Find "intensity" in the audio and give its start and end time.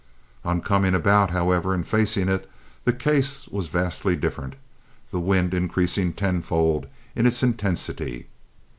7.43-8.25